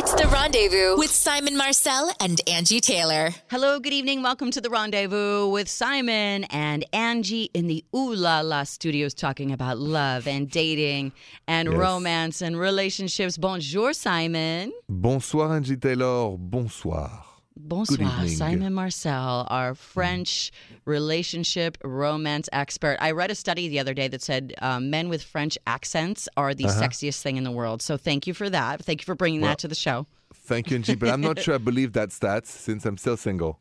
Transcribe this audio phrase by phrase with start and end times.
[0.00, 3.30] It's the rendezvous with Simon Marcel and Angie Taylor.
[3.50, 4.22] Hello, good evening.
[4.22, 9.50] Welcome to the rendezvous with Simon and Angie in the Ooh La La studios talking
[9.52, 11.10] about love and dating
[11.48, 11.76] and Yes.
[11.76, 13.36] romance and relationships.
[13.36, 14.72] Bonjour, Simon.
[14.88, 17.24] Bonsoir Angie Taylor, bonsoir.
[17.60, 18.28] Bonsoir, evening.
[18.28, 20.52] Simon Marcel, our French
[20.84, 22.96] relationship romance expert.
[23.00, 26.54] I read a study the other day that said um, men with French accents are
[26.54, 26.82] the Uh-huh.
[26.82, 27.82] sexiest thing in the world.
[27.82, 28.84] So thank you for that.
[28.84, 30.06] Thank you for bringing Well, that to the show.
[30.32, 33.58] Thank you, Angie, but I'm not sure I believe that stats since I'm still single.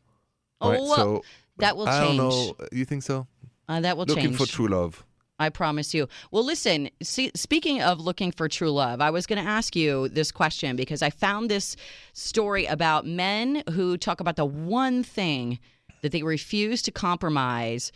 [0.61, 1.23] Oh, Right, well, so
[1.57, 1.97] that will change.
[1.97, 2.55] I don't know.
[2.71, 3.27] You think so?
[3.67, 4.37] Uh, that will Looking change.
[4.37, 5.03] for true love.
[5.39, 6.07] I promise you.
[6.31, 10.09] Well, listen, see, speaking of looking for true love, I was going to ask you
[10.09, 11.75] this question because I found this
[12.13, 15.59] story about men who talk about the one thing
[16.01, 17.91] that they refuse to compromise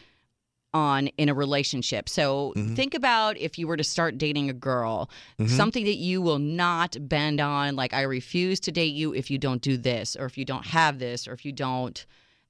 [0.74, 2.08] on in a relationship.
[2.08, 2.76] So mm-hmm.
[2.76, 5.54] think about if you were to start dating a girl, mm-hmm.
[5.54, 9.38] something that you will not bend on, like I refuse to date you if you
[9.38, 12.06] don't do this, or if you don't have this, or if you don't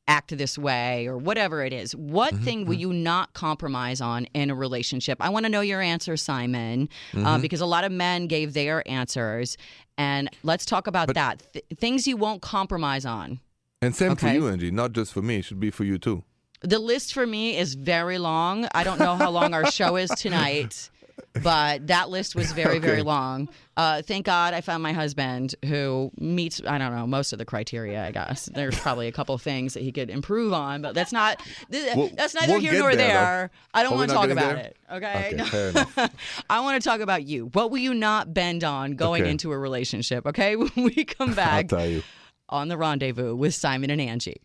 [0.08, 1.96] act this way or whatever it is.
[1.96, 2.82] What mm-hmm, thing will mm-hmm.
[2.82, 5.18] you not compromise on in a relationship?
[5.22, 7.42] I want to know your answer, Simon, uh, mm-hmm.
[7.42, 9.58] because a lot of men gave their answers.
[9.98, 11.44] And let's talk about that.
[11.54, 13.40] Th- things you won't compromise on.
[13.82, 14.36] And same for Okay.
[14.36, 14.72] you, Angie.
[14.72, 15.38] Not just for me.
[15.38, 16.24] It should be for you too.
[16.62, 18.68] The list for me is very long.
[18.76, 20.92] I don't know how long our show is tonight,
[21.44, 23.50] but that list was very, very long.
[23.78, 27.46] Uh, thank God I found my husband who meets, I don't know, most of the
[27.46, 28.50] criteria, I guess.
[28.54, 31.42] There's probably a couple things that he could improve on, but that's not,
[31.72, 33.52] th- We'll- that's neither we'll here nor there, there.
[33.74, 34.66] I don't want to talk about there?
[34.66, 34.78] it.
[34.92, 35.40] Okay.
[35.42, 36.08] Okay, No.
[36.50, 37.48] I want to talk about you.
[37.54, 39.32] What will you not bend on going Okay.
[39.32, 40.26] into a relationship?
[40.28, 40.56] Okay.
[40.56, 42.04] When we come I'll back tell you.
[42.50, 44.42] on the rendezvous with Simon and Angie.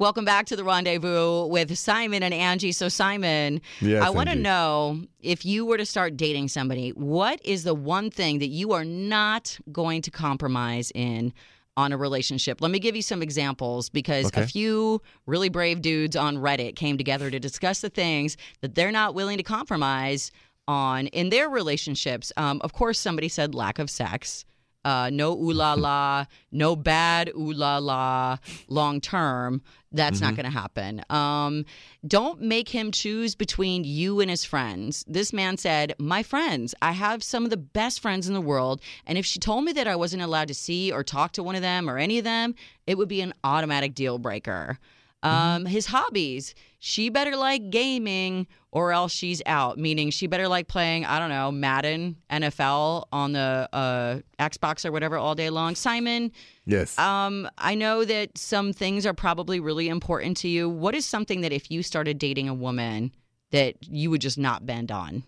[0.00, 2.72] Welcome back to the rendezvous with Simon and Angie.
[2.72, 7.40] So, Simon, Yes, I want to know if you were to start dating somebody, what
[7.44, 11.32] is the one thing that you are not going to compromise in
[11.76, 12.60] on a relationship?
[12.60, 16.98] Let me give you some examples because a few really brave dudes on Reddit came
[16.98, 20.32] together to discuss the things that they're not willing to compromise
[20.66, 22.32] on in their relationships.
[22.36, 24.44] Um, of course, somebody said lack of sex.
[24.84, 28.36] Uh, no ooh la la, no bad ooh la la
[28.68, 29.62] long term.
[29.92, 31.04] That's not going to happen.
[31.08, 31.66] Um,
[32.04, 35.04] don't make him choose between you and his friends.
[35.06, 38.80] This man said, My friends, I have some of the best friends in the world.
[39.06, 41.54] And if she told me that I wasn't allowed to see or talk to one
[41.54, 42.56] of them or any of them,
[42.88, 44.80] it would be an automatic deal breaker.
[45.24, 50.68] Um, his hobbies, she better like gaming or else she's out, meaning she better like
[50.68, 55.74] playing, I don't know, Madden, NFL on the uh, Xbox or whatever all day long.
[55.76, 56.30] Simon,
[56.66, 56.98] Yes.
[56.98, 60.68] um, I know that some things are probably really important to you.
[60.68, 63.12] What is something that if you started dating a woman
[63.50, 65.22] that you would just not bend on?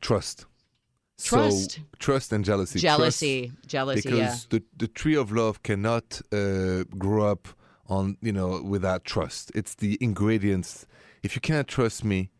[0.00, 0.44] trust.
[1.22, 1.70] Trust.
[1.76, 2.78] So, trust and jealousy.
[2.78, 4.36] Jealousy, Trust, jealousy, because yeah.
[4.50, 7.48] the the tree of love cannot uh, grow up
[7.88, 9.52] on you know without trust.
[9.54, 10.86] It's the ingredients.
[11.22, 12.30] If you can't trust me,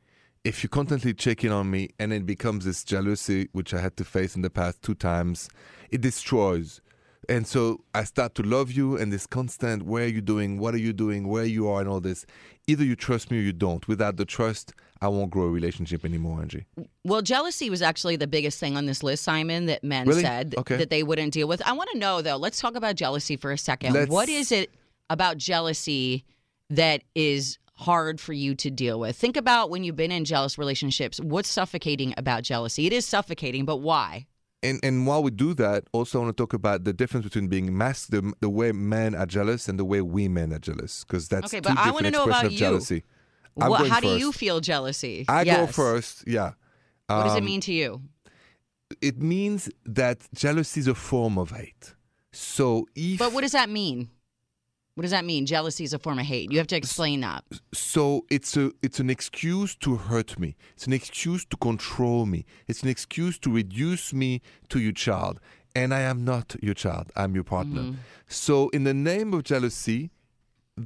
[0.44, 3.96] if you constantly check in on me, and it becomes this jealousy, which I had
[3.96, 5.48] to face in the past two times,
[5.90, 6.80] it destroys.
[7.28, 10.58] And so I start to love you, and this constant, where are you doing?
[10.60, 11.26] What are you doing?
[11.26, 12.24] Where you are, and all this.
[12.68, 13.88] Either you trust me or you don't.
[13.88, 16.66] Without the trust, I won't grow a relationship anymore, Angie.
[17.04, 20.22] Well, jealousy was actually the biggest thing on this list, Simon, that men Really?
[20.22, 20.76] said Okay.
[20.76, 21.60] that they wouldn't deal with.
[21.66, 24.52] I want to know, though, let's talk about jealousy for a 2nd Let's- What is
[24.52, 24.70] it
[25.10, 26.24] about jealousy
[26.70, 29.16] that is hard for you to deal with?
[29.16, 31.20] Think about when you've been in jealous relationships.
[31.20, 32.86] What's suffocating about jealousy?
[32.86, 34.26] It is suffocating, but why?
[34.62, 37.46] And and while we do that, also I want to talk about the difference between
[37.48, 41.04] being masked, the, the way men are jealous and the way we men are jealous,
[41.04, 42.58] because that's Okay, two but I wanna know about you.
[42.58, 43.04] jealousy.
[43.58, 45.24] Going how do you feel jealousy?
[45.28, 46.24] I go first.
[46.26, 46.52] Yeah.
[47.06, 48.02] What does it Um, mean to you?
[49.00, 51.94] It means that jealousy is a form of hate.
[52.32, 54.10] So if But what does that mean?
[54.96, 55.44] What does that mean?
[55.44, 56.50] Jealousy is a form of hate.
[56.50, 57.44] You have to explain that.
[57.74, 60.56] so it's a it's an excuse to hurt me.
[60.72, 62.46] It's an excuse to control me.
[62.66, 64.40] It's an excuse to reduce me
[64.70, 65.38] to your child.
[65.74, 67.12] And I am not your child.
[67.14, 67.82] I'm your partner.
[67.82, 68.00] Mm-hmm.
[68.26, 70.12] So in the name of jealousy,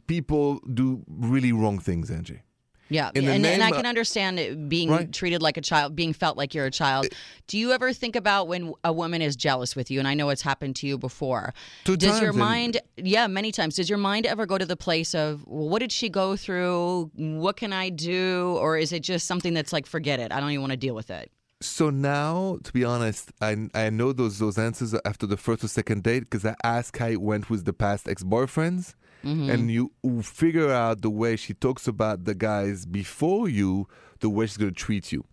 [0.09, 2.43] people do really wrong things, Angie.
[2.91, 5.13] Yeah, and, and I can understand it being Right.
[5.13, 7.07] treated like a child, being felt like you're a child.
[7.47, 10.01] Do you ever think about when a woman is jealous with you?
[10.01, 11.55] And I know it's happened to you before.
[11.85, 14.67] Two Does your times, and- mind, yeah, many times, does your mind ever go to
[14.67, 17.11] the place of, well, what did she go through?
[17.15, 18.57] What can I do?
[18.61, 20.95] Or is it just something that's like, forget it, I don't even want to deal
[20.97, 21.31] with it?
[21.63, 25.69] So now, to be honest, I I know those those answers after the first or
[25.69, 29.50] second date because I asked how it went with the past ex boyfriends, Mm-hmm.
[29.50, 33.87] and you figure out the way she talks about the guys before you,
[34.20, 35.25] the way she's gonna treat you.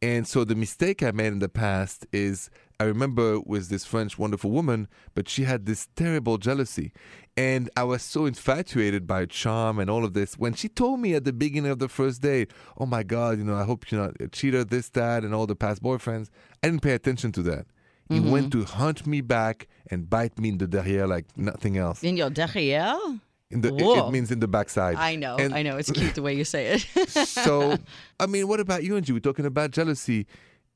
[0.00, 4.18] And so the mistake I made in the past is I remember with this French
[4.18, 6.92] wonderful woman, but she had this terrible jealousy.
[7.36, 10.36] And I was so infatuated by charm and all of this.
[10.38, 13.44] When she told me at the beginning of the first date, oh my God, you
[13.44, 16.28] know, I hope you're not a cheater, this, that, and all the past boyfriends,
[16.62, 17.66] I didn't pay attention to that.
[18.10, 18.30] He Mm-hmm.
[18.30, 22.02] went to hunt me back and bite me in the derrière like nothing else.
[22.04, 22.98] In your derrière?
[23.50, 24.96] In the, it, it means in the backside.
[24.96, 25.76] I know, And I know.
[25.76, 27.08] It's cute the way you say it.
[27.10, 27.76] so,
[28.18, 29.12] I mean, what about you, Angie?
[29.12, 30.26] We're talking about jealousy.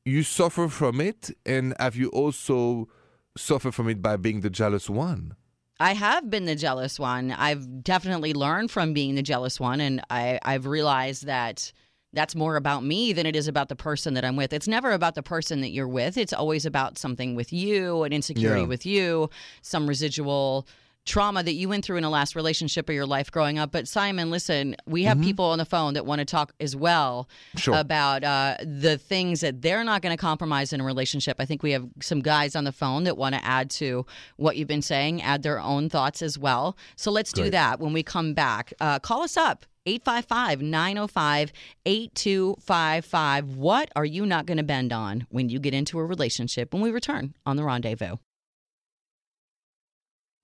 [0.04, 2.88] You suffer from it, and have you also
[3.36, 5.34] suffered from it by being the jealous one?
[5.80, 7.30] I have been the jealous one.
[7.32, 11.72] I've definitely learned from being the jealous one, and I, I've realized that
[12.12, 14.52] that's more about me than it is about the person that I'm with.
[14.52, 16.16] It's never about the person that you're with.
[16.16, 18.66] It's always about something with you, an insecurity Yeah.
[18.66, 19.30] with you,
[19.62, 20.66] some residual
[21.08, 23.72] trauma that you went through in a last relationship or your life growing up.
[23.72, 27.28] But Simon, listen, we have people on the phone that want to talk as well
[27.56, 27.74] Sure.
[27.74, 31.36] about uh, the things that they're not going to compromise in a relationship.
[31.40, 34.04] I think we have some guys on the phone that want to add to
[34.36, 36.76] what you've been saying, add their own thoughts as well.
[36.96, 38.72] So let's do that when we come back.
[38.78, 39.64] Uh, call us up.
[39.86, 41.52] 855 905
[41.86, 43.56] 8255.
[43.56, 46.82] What are you not going to bend on when you get into a relationship when
[46.82, 48.16] we return on The Rendezvous?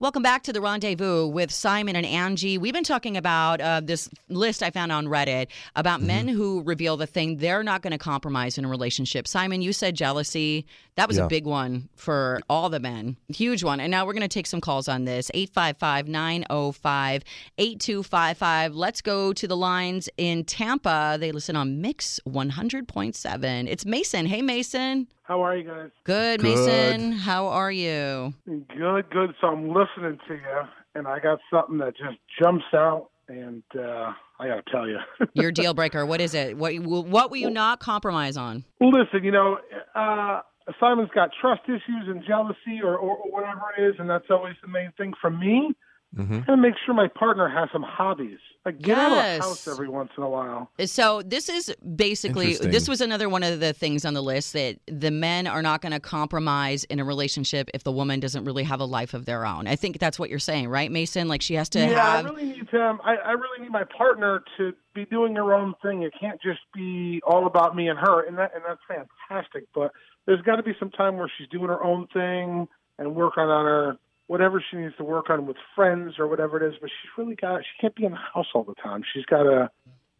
[0.01, 2.57] Welcome back to the rendezvous with Simon and Angie.
[2.57, 5.47] We've been talking about uh, this list I found on Reddit
[5.77, 6.07] about Mm-hmm.
[6.07, 9.25] men who reveal the thing they're not going to compromise in a relationship.
[9.25, 10.65] Simon, you said jealousy.
[10.95, 13.79] That was a big one for all the men, huge one.
[13.79, 17.23] And now we're going to take some calls on this 855 905
[17.57, 18.75] 8255.
[18.75, 21.15] Let's go to the lines in Tampa.
[21.17, 23.67] They listen on Mix 100.7.
[23.69, 24.25] It's Mason.
[24.25, 25.07] Hey, Mason.
[25.27, 25.89] How are you guys?
[26.03, 26.43] Good, Good.
[26.43, 27.11] Mason.
[27.11, 28.33] How are you?
[28.45, 29.33] Good, good.
[29.41, 30.61] So I'm listening to you,
[30.93, 34.99] and I got something that just jumps out, and uh, I got to tell you.
[35.33, 36.05] Your deal breaker.
[36.05, 36.55] What is it?
[36.57, 38.65] What what will you not compromise on?
[38.79, 39.57] Listen, you know,
[39.95, 40.41] uh,
[40.79, 44.55] Simon's got trust issues and jealousy, or, or, or whatever it is, and that's always
[44.61, 45.73] the main thing for me.
[46.15, 46.33] Mm-hmm.
[46.33, 48.39] I gotta make sure my partner has some hobbies.
[48.65, 50.71] Like get out of the house every once in a while.
[50.85, 54.79] So this is basically this was another one of the things on the list that
[54.87, 58.63] the men are not going to compromise in a relationship if the woman doesn't really
[58.63, 59.67] have a life of their own.
[59.67, 61.27] I think that's what you're saying, right, Mason?
[61.27, 63.83] Like she has to yeah, have I really need um, I, I really need my
[63.83, 66.01] partner to be doing her own thing.
[66.01, 69.65] It can't just be all about me and her, and that and that's fantastic.
[69.75, 69.91] But
[70.25, 72.67] there's got to be some time where she's doing her own thing
[72.97, 76.67] and working on her whatever she needs to work on with friends or whatever it
[76.67, 76.75] is.
[76.79, 79.03] But she's really got she can't be in the house all the time.
[79.13, 79.69] She's got to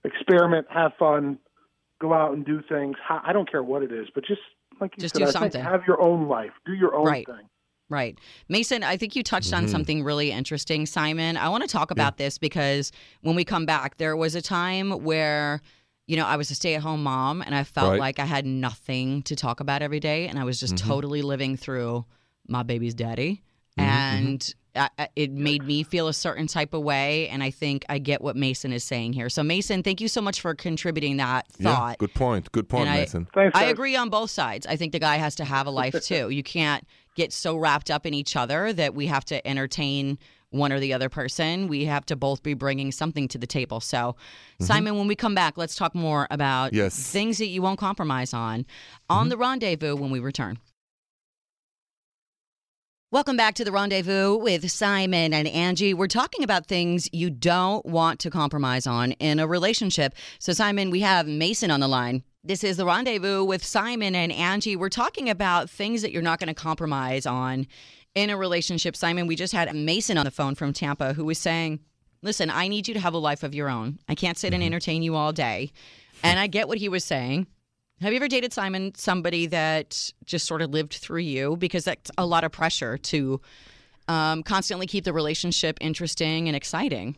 [0.03, 1.39] experiment, have fun,
[1.99, 2.95] go out and do things.
[3.09, 4.41] I I don't care what it is, but just
[4.79, 5.63] like you Just said, do I think something.
[5.63, 7.25] have your own life, do your own Right.
[7.25, 7.49] thing.
[7.87, 8.17] Right.
[8.49, 9.71] Mason, I think you touched on mm-hmm.
[9.71, 11.37] something really interesting, Simon.
[11.37, 12.91] I want to talk about this because
[13.21, 15.61] when we come back, there was a time where,
[16.07, 17.99] you know, I was a stay at home mom and I felt Right.
[17.99, 20.27] like I had nothing to talk about every day.
[20.27, 20.89] And I was just mm-hmm.
[20.89, 22.05] totally living through
[22.47, 23.43] my baby's daddy.
[23.77, 27.29] And I, I- it made me feel a certain type of way.
[27.29, 29.29] And I think I get what Mason is saying here.
[29.29, 31.97] So, Mason, thank you so much for contributing that Yeah, thought.
[31.97, 32.51] good point.
[32.51, 33.27] Good point, And I- Mason.
[33.33, 33.57] Thanks.
[33.57, 34.65] I agree on both sides.
[34.67, 36.29] I think the guy has to have a life too.
[36.29, 36.83] You can't
[37.15, 40.17] get so wrapped up in each other that we have to entertain
[40.49, 41.67] one or the other person.
[41.67, 43.79] We have to both be bringing something to the table.
[43.81, 44.15] So,
[44.61, 46.77] Simon, when we come back, let's talk more about Mm-hmm.
[46.77, 46.93] Yes.
[46.97, 47.11] Mm-hmm.
[47.11, 48.65] things that you won't compromise on
[49.09, 50.57] on the rendezvous when we return.
[53.11, 55.93] Welcome back to the rendezvous with Simon and Angie.
[55.93, 60.15] We're talking about things you don't want to compromise on in a relationship.
[60.39, 62.23] So, Simon, we have Mason on the line.
[62.43, 64.75] This is the rendezvous with Simon and Angie.
[64.75, 67.67] We're talking about things that you're not going to compromise on
[68.15, 68.95] in a relationship.
[68.95, 71.81] Simon, we just had Mason on the phone from Tampa who was saying,
[72.23, 73.99] Listen, I need you to have a life of your own.
[74.09, 74.73] I can't sit and mm-hmm.
[74.73, 75.71] entertain you all day.
[76.23, 77.45] And I get what he was saying.
[78.01, 81.55] Have you ever dated Simon somebody that just sort of lived through you?
[81.55, 83.39] Because that's a lot of pressure to
[84.09, 87.15] um, constantly keep the relationship interesting and exciting.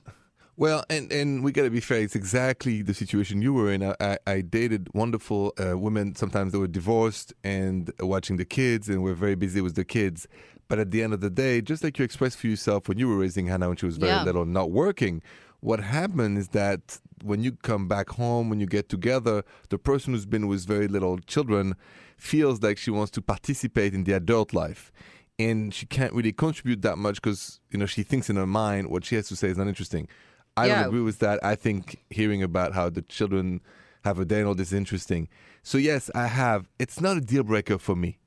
[0.55, 2.01] Well, and, and we got to be fair.
[2.01, 3.84] It's exactly the situation you were in.
[3.84, 6.15] I, I, I dated wonderful uh, women.
[6.15, 10.27] Sometimes they were divorced and watching the kids, and we're very busy with the kids.
[10.67, 13.07] But at the end of the day, just like you expressed for yourself when you
[13.07, 14.24] were raising Hannah when she was very Yeah.
[14.24, 15.22] little, not working,
[15.60, 20.14] what happened is that when you come back home, when you get together, the person
[20.14, 21.76] who's been with very little children
[22.18, 24.92] feels like she wants to participate in the adult life.
[25.40, 28.90] And she can't really contribute that much because you know she thinks in her mind
[28.90, 30.08] what she has to say is not interesting.
[30.56, 30.76] I Yeah.
[30.80, 31.44] don't agree with that.
[31.44, 33.62] I think hearing about how the children
[34.04, 35.28] have a day and all this is interesting.
[35.62, 36.68] So yes, I have.
[36.80, 38.18] It's not a deal breaker for me.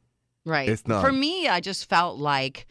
[0.44, 0.68] Right.
[0.68, 1.04] It's not.
[1.04, 2.66] For me, I just felt like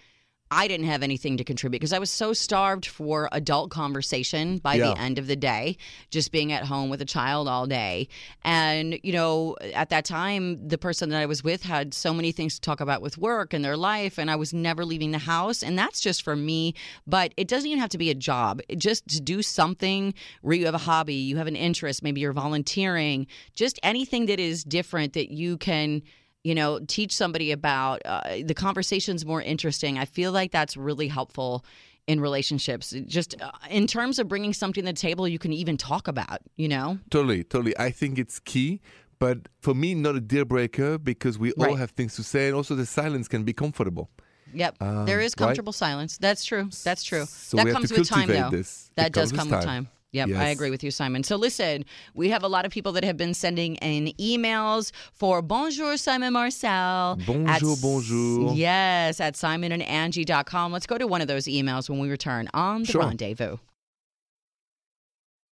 [0.52, 4.76] I didn't have anything to contribute because I was so starved for adult conversation by
[4.76, 4.94] Yeah.
[4.94, 5.78] the end of the day,
[6.10, 8.08] just being at home with a child all day.
[8.44, 12.32] And, you know, at that time, the person that I was with had so many
[12.32, 15.20] things to talk about with work and their life, and I was never leaving the
[15.20, 15.62] house.
[15.62, 16.74] And that's just for me.
[17.06, 18.62] But it doesn't even have to be a job.
[18.68, 22.22] It- Just to do something where you have a hobby, you have an interest, maybe
[22.22, 26.02] you're volunteering, just anything that is different that you can
[26.50, 30.00] you know, teach somebody about uh, the conversation's more interesting.
[30.00, 31.64] I feel like that's really helpful
[32.08, 32.92] in relationships.
[33.06, 36.40] Just uh, in terms of bringing something to the table you can even talk about,
[36.56, 36.98] you know?
[37.12, 37.78] Totally, totally.
[37.78, 38.82] I think it's key,
[39.20, 42.56] but for me, not a deal breaker because we all have things to say, and
[42.56, 44.10] also the silence can be comfortable.
[44.52, 44.78] Yep.
[44.82, 45.46] Um, there is right?
[45.46, 46.18] comfortable silence.
[46.18, 46.70] That's true.
[46.84, 47.26] That's true.
[47.26, 48.50] So that comes with time, though.
[48.50, 48.90] this.
[48.90, 49.86] It That does come with with time.
[49.86, 49.99] time.
[50.12, 51.24] Yep, I agree with you, Simon.
[51.24, 51.86] So listen,
[52.16, 56.34] we have a lot of people that have been sending in emails for Bonjour Simon
[56.34, 57.16] Marcel.
[57.28, 58.54] Bonjour, s- bonjour.
[58.56, 60.72] Yes, at simonandangie.com.
[60.72, 63.02] Let's go to one of those emails when we return on the Sure.
[63.04, 63.58] rendezvous.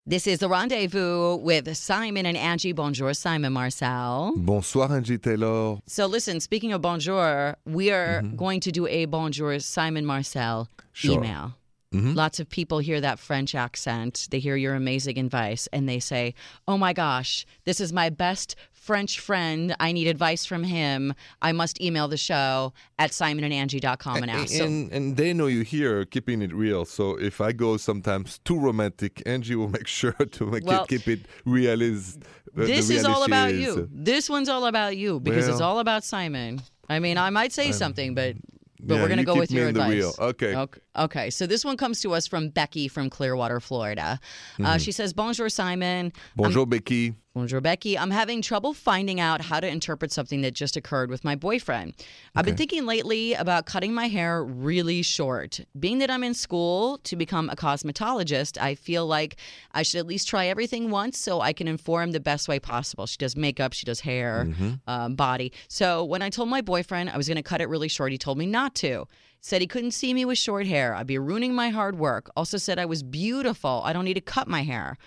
[0.08, 2.72] This is the rendezvous with Simon and Angie.
[2.72, 4.34] Bonjour, Simon Marcel.
[4.38, 5.80] Bonsoir, Angie Taylor.
[5.86, 8.36] So, listen, speaking of bonjour, we are Mm-hmm.
[8.38, 11.16] going to do a bonjour Simon Marcel Sure.
[11.16, 11.56] email.
[11.94, 12.16] Mhm.
[12.16, 14.28] Lots of people hear that French accent.
[14.30, 16.34] They hear your amazing advice and they say,
[16.68, 19.76] Oh my gosh, this is my best French friend.
[19.80, 21.14] I need advice from him.
[21.42, 24.54] I must email the show at simonandangie.com and ask.
[24.54, 26.84] So- And, and they know you here keeping it real.
[26.86, 30.90] So if I go sometimes too romantic, Angie will make sure to make Well, it,
[30.90, 32.20] keep it realist.
[32.58, 33.62] uh, this is all about is.
[33.62, 33.90] you.
[33.92, 36.62] This one's all about you because it's all about Simon.
[36.90, 38.36] I mean, I might say something, but
[38.80, 40.20] but yeah, we're gonna go keep with your advice.
[40.20, 40.56] Okay.
[40.56, 40.82] okay.
[40.98, 41.30] Okay.
[41.30, 44.20] So this one comes to us from Becky from Clearwater, Florida.
[44.54, 44.66] Mm-hmm.
[44.66, 46.12] Uh, she says, "Bonjour, Simon.
[46.36, 47.16] Bonjour, Becky.
[47.38, 47.96] Bonjour, Becky.
[47.96, 51.94] I'm having trouble finding out how to interpret something that just occurred with my boyfriend.
[52.36, 55.60] I've been thinking lately about cutting my hair really short.
[55.80, 59.36] Being that I'm in school to become a cosmetologist, I feel like
[59.72, 63.06] I should at least try everything once so I can inform the best way possible.
[63.06, 64.48] She does makeup, she does hair,
[64.88, 65.54] um, body.
[65.68, 68.18] So when I told my boyfriend I was going to cut it really short, he
[68.18, 69.08] told me not to.
[69.40, 70.96] Said he couldn't see me with short hair.
[70.96, 72.30] I'd be ruining my hard work.
[72.36, 73.82] Also said I was beautiful.
[73.86, 74.98] I don't need to cut my hair.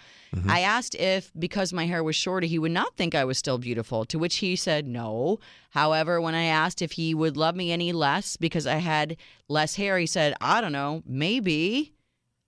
[0.46, 3.58] I asked if, because my hair was shorter, he would not think I was still
[3.58, 5.40] beautiful, to which he said no.
[5.70, 9.16] However, when I asked if he would love me any less because I had
[9.48, 11.94] less hair, he said, I don't know, maybe.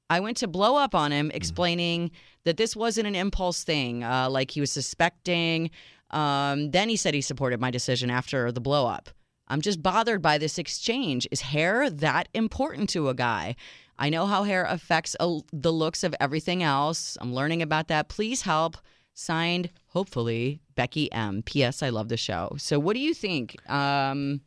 [0.09, 2.13] I went to blow up on him, explaining
[2.45, 5.71] that this wasn't an impulse thing, uh, like he was suspecting.
[6.11, 9.09] Um, then he said he supported my decision after the blow up.
[9.49, 11.27] I'm just bothered by this exchange.
[11.31, 13.57] Is hair that important to a guy?
[13.99, 17.17] I know how hair affects a, the looks of everything else.
[17.21, 18.09] I'm learning about that.
[18.09, 18.77] Please help.
[19.15, 21.43] Signed, hopefully, Becky M.
[21.43, 21.83] P.S.
[21.83, 22.55] I love the show.
[22.57, 23.59] So, what do you think?
[23.71, 24.41] Um,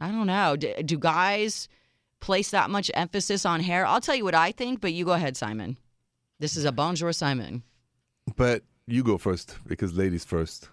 [0.00, 0.56] I don't know.
[0.56, 1.68] Do, do guys
[2.20, 3.84] place that much emphasis on hair?
[3.84, 5.76] I'll tell you what I think, but you go ahead, Simon.
[6.38, 7.62] This is a bonjour, Simon.
[8.36, 10.70] But you go first because ladies first.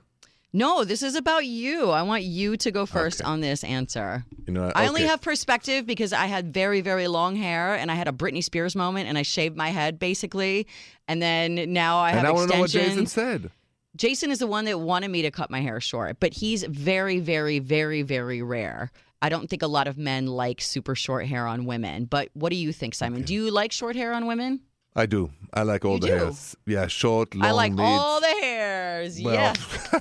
[0.57, 1.91] No, this is about you.
[1.91, 4.25] I want you to go first on this answer.
[4.47, 7.93] You know, I only have perspective because I had very, very long hair and I
[7.93, 10.65] had a Britney Spears moment and I shaved my head basically.
[11.07, 13.51] And then now I have And I want to know what Jason said.
[13.95, 17.19] Jason is the one that wanted me to cut my hair short, but he's very,
[17.19, 18.91] very, very, very rare.
[19.21, 22.05] I don't think a lot of men like super short hair on women.
[22.05, 23.21] But what do you think, Simon?
[23.21, 24.61] Do you like short hair on women?
[24.95, 25.29] I do.
[25.53, 26.13] I like all You the do?
[26.13, 26.55] hairs.
[26.65, 27.85] Yeah, short, long, I like mid.
[27.85, 29.21] all the hairs.
[29.21, 29.53] Well,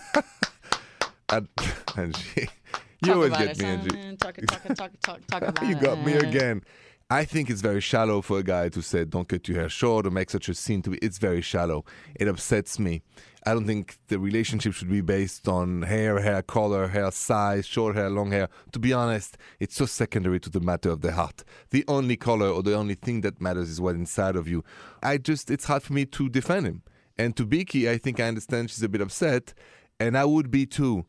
[1.31, 1.39] yeah.
[1.97, 2.49] and, Angie,
[3.05, 4.17] you always get it, me, Angie.
[4.17, 6.63] Talk, talk, talk, talk, talk about you got me again.
[7.09, 10.07] I think it's very shallow for a guy to say, don't cut your hair short
[10.07, 10.99] or make such a scene to be.
[10.99, 11.85] It's very shallow.
[12.17, 13.03] It upsets me.
[13.47, 17.95] I don't think the relationship should be based on hair, hair color, hair size, short
[17.95, 18.49] hair, long hair.
[18.73, 21.45] To be honest, it's so secondary to the matter of the heart.
[21.71, 24.65] The only color or the only thing that matters is what's inside of you.
[25.01, 26.83] I just, it's hard for me to defend him.
[27.17, 29.55] And to Becky, I think I understand she's a bit upset,
[30.01, 31.07] and I would be too.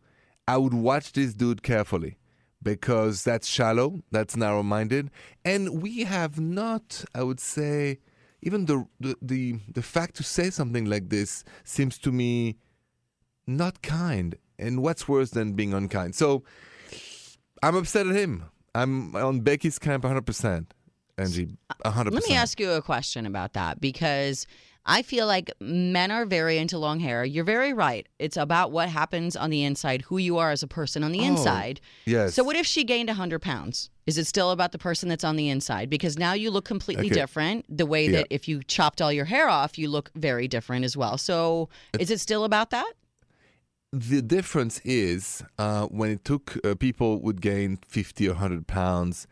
[0.48, 2.18] I would watch this dude carefully
[2.64, 5.12] because that's shallow, that's narrow minded,
[5.46, 8.00] and we have not, I would say,
[8.42, 12.58] even the, the the the fact to say something like this seems to me
[13.46, 14.36] not kind.
[14.60, 16.16] And what's worse than being unkind?
[16.16, 16.44] So
[17.62, 18.46] I'm upset at him.
[18.74, 20.68] I'm on Becky's camp 100%.
[21.18, 22.12] Angie, 100%.
[22.12, 24.46] Let me ask you a question about that because
[24.90, 27.26] I feel like men are very into long hair.
[27.26, 28.08] You're very right.
[28.20, 31.20] It's about what happens on the inside, who you are as a person on the
[31.20, 31.82] Oh, inside.
[32.06, 32.34] Yes.
[32.34, 33.90] So, what if she gained 100 pounds?
[34.06, 35.90] Is it still about the person that's on the inside?
[35.90, 37.16] Because now you look completely Okay.
[37.16, 37.66] different.
[37.70, 38.20] The way Yeah.
[38.20, 41.18] that if you chopped all your hair off, you look very different as well.
[41.18, 41.68] So,
[42.00, 42.94] is it still about that?
[43.94, 49.28] the difference is uh, when it took uh, people would gain 50 or 100 pounds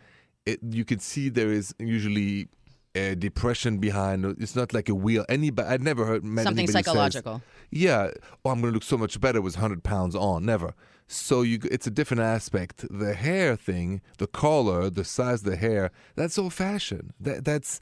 [0.45, 2.47] it, you could see there is usually
[2.95, 4.25] a depression behind.
[4.39, 5.25] It's not like a wheel.
[5.29, 7.41] Anybody, I'd never heard met Something anybody says, psychological.
[7.71, 8.11] yeah,
[8.43, 10.45] oh, I'm going to look so much better with 100 pounds on.
[10.45, 10.73] Never.
[11.07, 12.85] So you, it's a different aspect.
[12.89, 17.13] The hair thing, the color, the size of the hair, that's old fashioned.
[17.19, 17.79] That, that's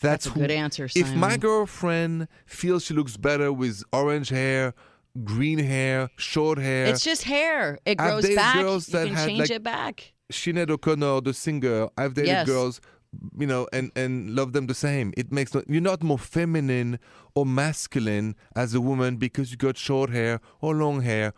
[0.00, 4.30] that's, That's a who- good answer, If my girlfriend feels she looks better with orange
[4.30, 4.74] hair,
[5.22, 7.78] green hair, short hair, It's just hair.
[7.84, 8.56] It grows back.
[8.56, 10.12] girls You that can had, change like, it back.
[10.32, 12.46] Sinead O'Connor, the singer, I've dated Yes.
[12.48, 12.80] girls,
[13.38, 15.12] you know, and, and love them the same.
[15.16, 16.98] It makes no, you're not more feminine
[17.34, 21.34] or masculine as a woman because you got short hair or long hair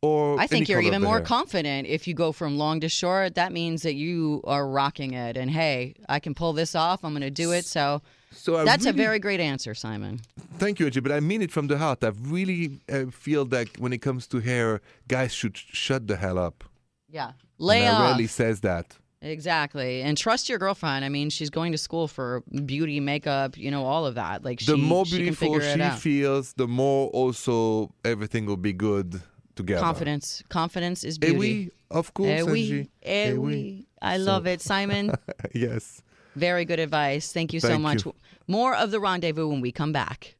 [0.00, 1.24] or I think you're even more hair.
[1.24, 3.34] confident if you go from long to short.
[3.34, 5.36] That means that you are rocking it.
[5.36, 7.04] And hey, I can pull this off.
[7.04, 7.64] I'm going to do it.
[7.64, 10.20] So So I that's a very great answer, Simon.
[10.58, 12.04] Thank you, Angie, but I mean it from the heart.
[12.04, 16.38] I really uh, feel that when it comes to hair, guys should shut the hell
[16.38, 16.64] up.
[17.10, 17.32] Yeah.
[17.58, 18.96] Lay and I rarely says that.
[19.20, 20.02] Exactly.
[20.02, 21.04] And trust your girlfriend.
[21.04, 24.44] I mean, she's going to school for beauty, makeup, you know, all of that.
[24.44, 28.72] Like the more she can beautiful it she feels, the more also everything will be
[28.72, 29.20] good
[29.56, 29.80] together.
[29.80, 30.42] Confidence.
[30.48, 31.70] Confidence is Eh beauty.
[31.90, 32.84] of course, Eh.
[33.02, 33.36] Eh oui.
[33.38, 33.84] oui.
[34.00, 35.12] I So- love it, Simon.
[35.52, 36.02] yes.
[36.36, 37.32] Very good advice.
[37.32, 38.04] Thank you so Thank much.
[38.06, 38.14] you.
[38.46, 40.36] More of the rendezvous when we come back.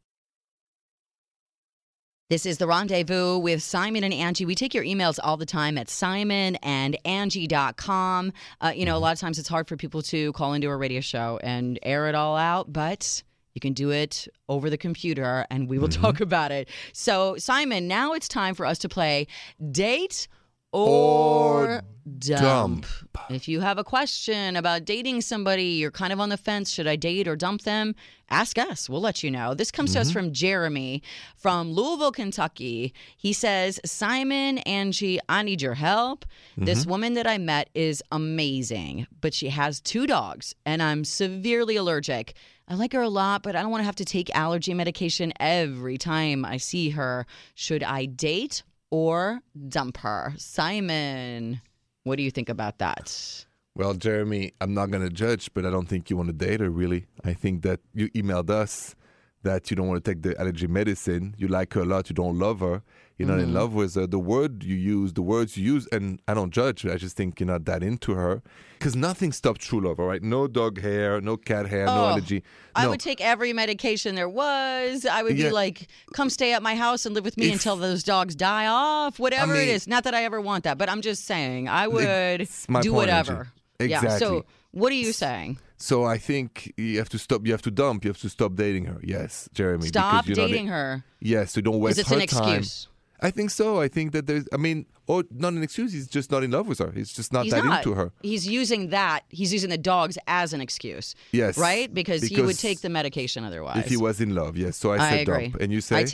[2.31, 4.45] This is the rendezvous with Simon and Angie.
[4.45, 8.33] We take your emails all the time at simon simonandangie.com.
[8.61, 10.77] Uh, you know, a lot of times it's hard for people to call into a
[10.77, 13.23] radio show and air it all out, but
[13.55, 16.69] you can do it over the computer and we will talk about it.
[16.93, 19.27] So, Simon, now it's time for us to play
[19.73, 20.29] Date
[20.73, 21.83] or, Or
[22.19, 22.83] dump.
[22.83, 22.87] dump.
[23.31, 26.87] If you have a question about dating somebody, you're kind of on the fence, should
[26.87, 27.95] I date or dump them?
[28.31, 28.89] Ask us.
[28.89, 29.55] We'll let you know.
[29.55, 30.19] This comes to us mm-hmm.
[30.19, 31.03] from Jeremy
[31.37, 32.93] from Louisville, Kentucky.
[33.17, 36.27] He says, Simon, Angie, I need your help.
[36.57, 36.91] This mm-hmm.
[36.91, 42.35] woman that I met is amazing, but she has two dogs, and I'm severely allergic.
[42.69, 45.33] I like her a lot, but I don't want to have to take allergy medication
[45.41, 47.27] every time I see her.
[47.55, 50.33] Should I date or dump her?
[50.37, 51.61] Simon,
[52.05, 53.45] what do you think about that?
[53.75, 56.61] Well, Jeremy, I'm not going to judge, but I don't think you want to date
[56.61, 57.07] her, really.
[57.25, 58.97] I think that you emailed us
[59.43, 61.35] that you don't want to take the allergy medicine.
[61.39, 62.11] You like her a lot.
[62.11, 62.83] You don't love her.
[63.19, 63.57] You're not in mm-hmm.
[63.57, 64.07] love with her.
[64.07, 66.87] The word you use, the words you use, and I don't judge.
[66.87, 68.43] I just think you're not that into her.
[68.79, 70.23] Because nothing stops true love, all right?
[70.23, 72.45] No dog hair, no cat hair, no Oh, allergy.
[72.77, 75.05] I would take every medication there was.
[75.05, 75.49] I would Yeah.
[75.49, 78.37] be like, come stay at my house and live with me If- until those dogs
[78.37, 79.89] die off, whatever it mean- is.
[79.89, 82.47] Not that I ever want that, but I'm just saying I would
[82.83, 83.49] do whatever.
[83.81, 83.91] Angie.
[83.91, 84.19] Yeah.
[84.19, 85.59] So, what are you saying?
[85.77, 87.47] So I think you have to stop.
[87.47, 88.05] You have to dump.
[88.05, 88.99] You have to stop dating her.
[89.03, 89.87] Yes, Jeremy.
[89.87, 91.05] Stop dating her.
[91.21, 92.55] Yes, so don't waste Is it her an time.
[92.55, 92.89] excuse?
[93.21, 93.81] I think so.
[93.81, 94.47] I think that there's.
[94.53, 95.93] I mean, or not an excuse.
[95.93, 96.93] He's just not in love with her.
[96.93, 97.79] He's just not He's that not.
[97.79, 98.13] into her.
[98.23, 99.25] He's using that.
[99.29, 101.15] He's using the dogs as an excuse.
[101.33, 101.93] Yes, Right?
[101.93, 103.79] Because, he would take the medication otherwise.
[103.79, 104.77] If he was in love, yes.
[104.77, 105.49] So I I said agree.
[105.49, 106.07] dump, and you say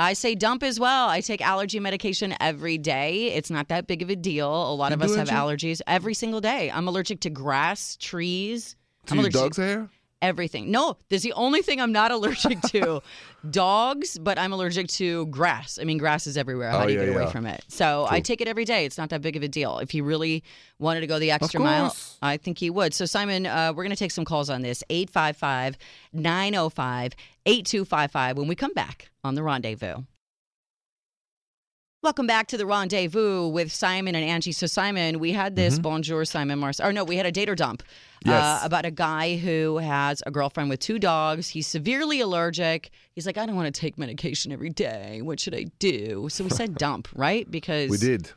[0.00, 1.08] I, say dump as well.
[1.08, 3.32] I take allergy medication every day.
[3.34, 4.48] It's not that big of a deal.
[4.48, 6.70] A lot You of us have allergies every single day.
[6.70, 8.76] I'm allergic to grass, trees.
[9.06, 9.90] to I'm allergic dog's hair.
[10.22, 10.70] Everything.
[10.70, 13.02] No, there's the only thing I'm not allergic to.
[13.48, 15.78] Dogs, but I'm allergic to grass.
[15.80, 16.70] I mean, grass is everywhere.
[16.70, 17.30] How Oh, do you yeah, get away yeah.
[17.30, 17.64] from it?
[17.68, 18.84] So I take it every day.
[18.84, 19.78] It's not that big of a deal.
[19.78, 20.42] If he really
[20.80, 21.94] wanted to go the extra mile.
[22.20, 22.94] I think he would.
[22.94, 25.78] So, Simon, uh, we're going to take some calls on this 855
[26.12, 27.12] 905
[27.46, 30.02] 8255 when we come back on The Rendezvous.
[32.00, 34.52] Welcome back to the rendezvous with Simon and Angie.
[34.52, 36.78] So, Simon, we had this bonjour, Simon Mars.
[36.78, 37.82] Or no, we had a dater dump
[38.24, 41.48] uh, about a guy who has a girlfriend with two dogs.
[41.48, 42.90] He's severely allergic.
[43.16, 45.22] He's like, I don't want to take medication every day.
[45.22, 46.28] What should I do?
[46.30, 47.50] So we said dump, right?
[47.50, 48.30] Because We did.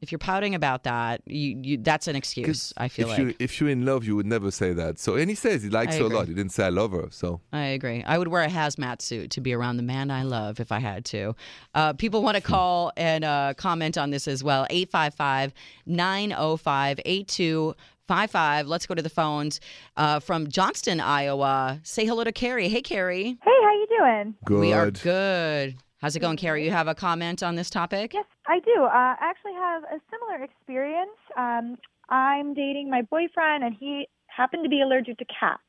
[0.00, 2.72] If you're pouting about that, you, you that's an excuse.
[2.76, 4.98] I feel if like you if you're in love, you would never say that.
[4.98, 6.28] So and he says he likes I her a lot.
[6.28, 7.08] He didn't say I love her.
[7.10, 8.04] So I agree.
[8.04, 10.78] I would wear a hazmat suit to be around the man I love if I
[10.78, 11.34] had to.
[11.74, 14.66] Uh, people want to call and uh, comment on this as well.
[14.70, 15.52] 855
[15.86, 18.66] 905 8255.
[18.68, 19.60] Let's go to the phones
[19.96, 21.80] uh, from Johnston, Iowa.
[21.82, 22.68] Say hello to Carrie.
[22.68, 23.36] Hey, Carrie.
[23.42, 24.34] Hey, how you doing?
[24.44, 24.60] good.
[24.60, 25.76] We are good.
[25.98, 26.64] How's it going, Carrie?
[26.64, 28.12] You have a comment on this topic?
[28.14, 28.84] Yes, I do.
[28.84, 31.18] Uh, I actually have a similar experience.
[31.36, 31.76] Um,
[32.08, 35.60] I'm dating my boyfriend, and he happened to be allergic to cats.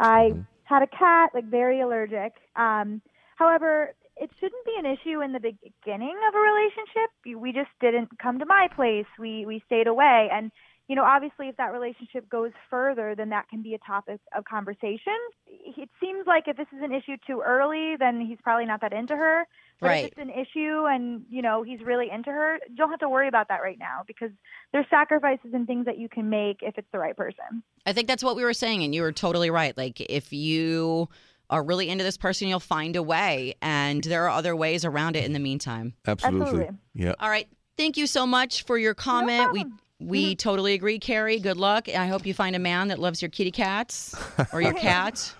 [0.00, 0.30] I
[0.64, 2.32] had a cat, like very allergic.
[2.56, 3.02] Um,
[3.36, 7.10] however, it shouldn't be an issue in the beginning of a relationship.
[7.38, 9.06] We just didn't come to my place.
[9.18, 10.50] We we stayed away, and
[10.88, 14.44] you know, obviously, if that relationship goes further, then that can be a topic of
[14.44, 15.16] conversation.
[15.46, 18.92] It seems like if this is an issue too early, then he's probably not that
[18.92, 19.46] into her.
[19.80, 20.04] But Right.
[20.04, 23.08] if it's an issue and, you know, he's really into her, you don't have to
[23.08, 24.30] worry about that right now because
[24.72, 27.62] there's sacrifices and things that you can make if it's the right person.
[27.86, 29.76] I think that's what we were saying, and you were totally right.
[29.76, 31.08] Like, if you
[31.50, 35.16] are really into this person, you'll find a way, and there are other ways around
[35.16, 35.94] it in the meantime.
[36.06, 36.42] Absolutely.
[36.42, 36.76] Absolutely.
[36.94, 37.14] Yeah.
[37.18, 37.48] All right.
[37.76, 39.52] Thank you so much for your comment.
[39.52, 39.78] we problem.
[40.04, 41.38] We totally agree, Carrie.
[41.38, 41.88] Good luck.
[41.88, 44.14] I hope you find a man that loves your kitty cats
[44.52, 45.34] or your cat.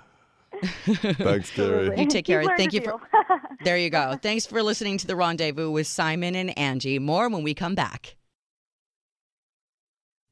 [0.85, 1.99] Thanks, Carrie.
[2.01, 2.45] You take care.
[2.57, 3.01] Thank a you for-
[3.65, 4.17] There you go.
[4.21, 6.99] Thanks for listening to the rendezvous with Simon and Angie.
[6.99, 8.17] More when we come back.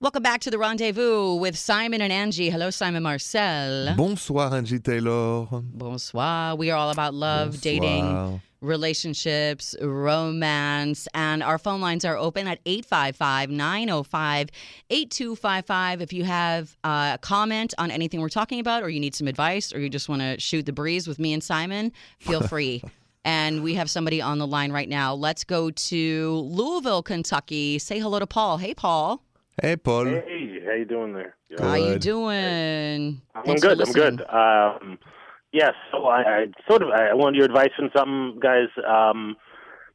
[0.00, 2.48] Welcome back to the rendezvous with Simon and Angie.
[2.48, 3.94] Hello, Simon Marcel.
[3.96, 5.46] Bonsoir, Angie Taylor.
[5.50, 6.56] Bonsoir.
[6.56, 8.40] We are all about love, dating, Bonsoir.
[8.60, 14.48] Relationships, romance, and our phone lines are open at 855 905
[14.90, 16.00] 8255.
[16.02, 19.28] If you have uh, a comment on anything we're talking about, or you need some
[19.28, 22.82] advice, or you just want to shoot the breeze with me and Simon, feel free.
[23.24, 25.14] and we have somebody on the line right now.
[25.14, 27.78] Let's go to Louisville, Kentucky.
[27.78, 28.58] Say hello to Paul.
[28.58, 29.22] Hey, Paul.
[29.62, 30.06] Hey, Paul.
[30.06, 31.36] Hey, how you doing there?
[31.50, 31.62] Yeah.
[31.62, 32.02] How you Good.
[32.02, 33.20] doing?
[33.34, 33.80] I'm Thanks good.
[33.80, 34.22] I'm good.
[34.30, 34.98] Um,
[35.52, 35.72] yes.
[35.92, 38.68] so I, I sort of I want your advice on something, guys.
[38.86, 39.36] Um,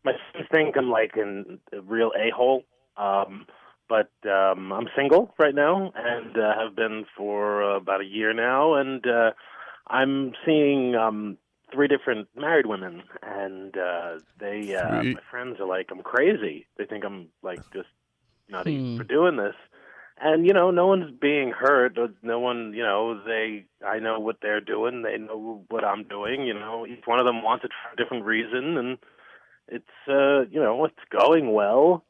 [0.04, 2.64] my friends think I'm like an, a real a hole,
[2.98, 3.46] um,
[3.90, 8.34] but um, I'm single right now and uh, have been for uh, about a year
[8.34, 9.32] now, and uh,
[9.88, 11.38] I'm seeing um,
[11.74, 16.68] three different married women, and uh, they uh, my friends are like I'm crazy.
[16.78, 17.90] They think I'm like just
[18.50, 18.98] nutty Hmm.
[18.98, 19.56] for doing this
[20.20, 24.38] and you know no one's being hurt no one you know they i know what
[24.42, 27.72] they're doing they know what i'm doing you know each one of them wants it
[27.72, 28.98] for a different reason and
[29.68, 32.04] it's uh you know it's going well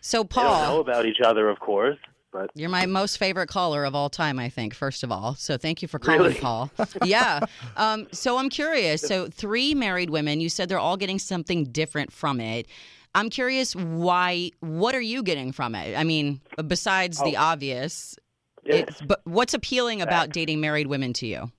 [0.00, 1.98] So, they don't know about each other of course
[2.32, 5.34] but You're my most favorite caller of all time, I think, first of all.
[5.34, 6.34] So thank you for calling, Really?
[6.34, 6.70] Paul.
[7.04, 7.40] yeah.
[7.76, 9.02] Um, so I'm curious.
[9.02, 12.66] So, three married women, you said they're all getting something different from it.
[13.14, 15.96] I'm curious why, what are you getting from it?
[15.96, 17.40] I mean, besides the Oh.
[17.42, 18.16] obvious,
[18.64, 18.88] yes.
[18.88, 21.50] it's, but what's appealing about dating married women to you?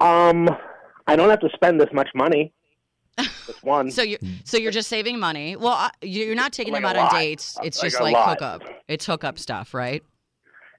[0.00, 0.48] um
[1.06, 2.52] i don't have to spend this much money
[3.18, 5.54] that's one So you're so you're just saving money.
[5.54, 7.58] Well, I- you're not taking Like them out on dates.
[7.62, 8.30] It's Like just like lot.
[8.30, 8.62] hookup.
[8.88, 10.02] It's hookup stuff, right?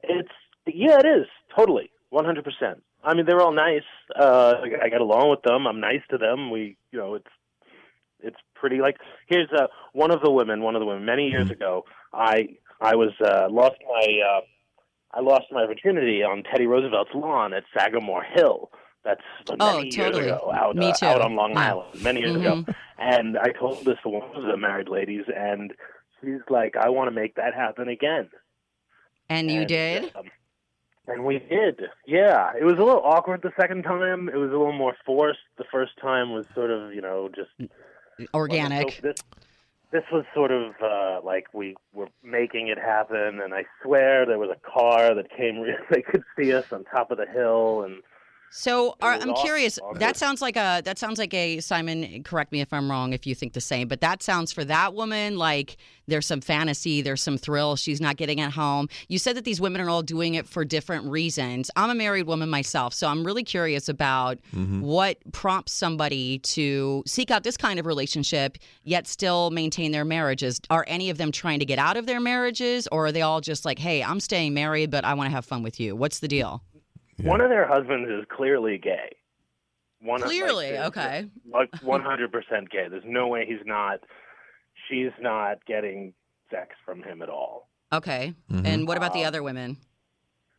[0.01, 0.31] It's
[0.65, 2.81] yeah, it is totally one hundred percent.
[3.03, 3.83] I mean, they're all nice.
[4.19, 5.67] Uh, I got along with them.
[5.67, 6.49] I'm nice to them.
[6.49, 7.27] We, you know, it's
[8.63, 8.79] pretty.
[8.79, 8.95] Like
[9.27, 10.61] here's uh, one of the women.
[10.63, 11.03] One of the women.
[11.03, 14.41] Many years ago, I I was uh, lost my uh,
[15.11, 18.71] I lost my virginity on Teddy Roosevelt's lawn at Sagamore Hill.
[19.03, 20.29] That's many Oh, years totally.
[20.29, 21.05] ago, out Me uh, too.
[21.05, 21.57] out on Long.
[21.57, 22.63] Island, many years ago.
[22.97, 25.73] And I told this to one of the married ladies, and
[26.21, 28.29] she's like, "I want to make that happen again."
[29.29, 30.11] And you And, did?
[30.15, 30.25] um,
[31.07, 31.81] and we did.
[32.07, 32.51] Yeah.
[32.57, 34.29] It was a little awkward the second time.
[34.29, 35.39] It was a little more forced.
[35.57, 37.51] The first time was sort of, you know, just
[38.33, 38.91] Organic.
[38.93, 39.17] So this
[39.91, 44.39] this was sort of uh like we were making it happen and I swear there
[44.39, 48.01] was a car that came they could see us on top of the hill and
[48.55, 49.45] So uh, are, I'm awesome.
[49.45, 49.79] curious.
[49.79, 49.97] Awesome.
[49.97, 52.21] That sounds like a that sounds like a Simon.
[52.23, 53.11] Correct me if I'm wrong.
[53.11, 57.01] If you think the same, but that sounds for that woman like there's some fantasy,
[57.01, 57.75] there's some thrill.
[57.75, 58.89] She's not getting at home.
[59.07, 61.71] You said that these women are all doing it for different reasons.
[61.75, 64.81] I'm a married woman myself, so I'm really curious about mm-hmm.
[64.81, 70.61] what prompts somebody to seek out this kind of relationship yet still maintain their marriages.
[70.69, 73.41] Are any of them trying to get out of their marriages, or are they all
[73.41, 75.95] just like, hey, I'm staying married, but I want to have fun with you?
[75.95, 76.61] What's the deal?
[77.21, 79.15] One of their husbands is clearly gay.
[80.01, 81.27] One of- like, Clearly, okay.
[81.49, 82.87] Like 100% gay.
[82.89, 83.99] There's no way he's not
[84.89, 86.13] she's not getting
[86.51, 87.69] sex from him at all.
[87.93, 88.33] Okay.
[88.51, 88.65] Mhm.
[88.67, 89.77] And what about the Um, other women?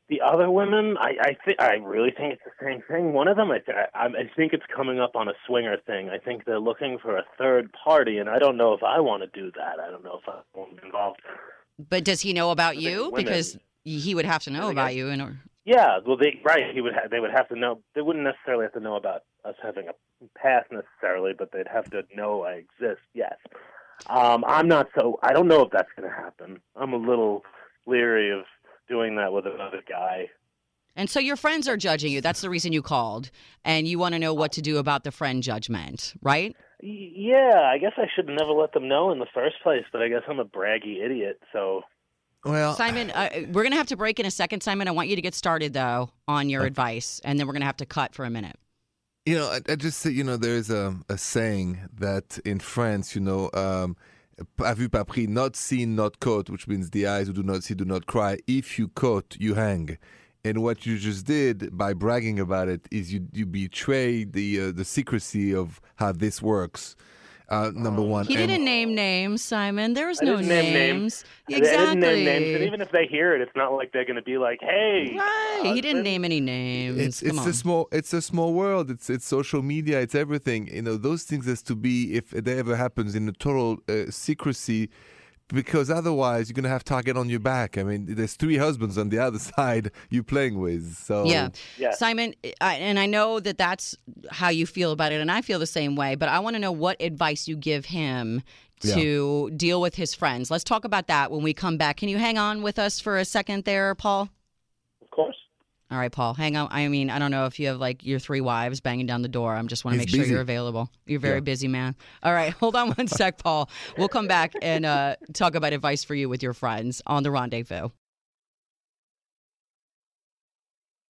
[0.09, 3.13] The other women, I I think I really think it's the same thing.
[3.13, 6.11] One of them, I th- I, I think it's coming up on a swinger thing.
[6.11, 9.23] I think they're looking for a third party, and I don't know if I want
[9.23, 9.81] to do that.
[9.81, 11.21] I don't know if I want to be involved.
[11.79, 13.13] But does he know about you?
[13.17, 15.09] Because he would have to know about you.
[15.09, 15.39] In order.
[15.65, 16.75] Yeah, well, they right.
[16.75, 17.81] He would ha- they would have to know.
[17.95, 19.93] They wouldn't necessarily have to know about us having a
[20.37, 23.01] past necessarily, but they'd have to know I exist.
[23.15, 23.37] Yes.
[24.09, 25.19] Um, I'm not so.
[25.23, 26.61] I don't know if that's going to happen.
[26.77, 27.45] I'm a little
[27.87, 28.45] leery of
[28.89, 30.29] doing that with another guy.
[30.97, 32.21] And so your friends are judging you.
[32.21, 33.31] That's the reason you called.
[33.65, 36.55] And you want to know what to do about the friend judgment, right?
[36.81, 40.09] Yeah, I guess I should never let them know in the first place, but I
[40.09, 41.41] guess I'm a braggy idiot.
[41.53, 41.83] So
[42.45, 44.87] Well, Simon, uh, we're going to have to break in a second, Simon.
[44.87, 47.21] I want you to get started, though, on your advice.
[47.25, 48.57] And then we're going to have to cut for a minute.
[49.25, 53.15] You know, I, I just say, you know, there's a, a saying that in France,
[53.15, 53.97] you know, um,
[54.59, 57.75] vu, pas pris, not seen, not caught, which means the eyes who do not see
[57.75, 58.39] do not cry.
[58.47, 59.97] If you caught, you hang.
[60.45, 64.73] And what you just did by bragging about it is you you betray the uh,
[64.73, 66.97] the secrecy of how this works.
[67.51, 69.93] Uh, number one, He And- didn't name names, Simon.
[69.93, 71.25] There was I no didn't name names.
[71.49, 71.61] names.
[71.61, 71.77] Exactly.
[71.77, 74.17] I didn't name names, and even if they hear it, it's not like they're going
[74.17, 75.75] to be like, "Hey." Right.
[75.75, 76.97] He didn't name any names.
[76.99, 77.49] It's Come it's on.
[77.49, 78.91] a small it's a small world.
[78.91, 80.01] It's it's social media.
[80.01, 80.69] It's everything.
[80.73, 84.11] You know those things has to be if it ever happens in a total uh,
[84.11, 84.89] secrecy,
[85.49, 87.77] because otherwise you're gonna have target on your back.
[87.77, 90.97] I mean, there's three husbands on the other side you're playing with.
[90.97, 91.49] So Yeah.
[91.79, 91.93] Yeah.
[91.93, 93.97] Simon, I, and I know that that's
[94.31, 96.61] how you feel about it, and I feel the same way, but I want to
[96.61, 98.43] know what advice you give him
[98.81, 100.51] to deal with his friends.
[100.51, 101.97] Let's talk about that when we come back.
[101.97, 104.29] Can you hang on with us for a second there, Paul?
[105.01, 105.37] Of course.
[105.91, 106.69] All right, Paul, hang on.
[106.71, 109.29] I mean, I don't know if you have like your three wives banging down the
[109.29, 109.55] door.
[109.55, 110.91] I am just want to make sure you're available.
[111.07, 111.41] You're very Yeah.
[111.41, 111.95] busy, man.
[112.23, 113.69] All right, hold on one sec, Paul.
[113.99, 117.31] We'll come back and uh, talk about advice for you with your friends on the
[117.31, 117.91] rendezvous.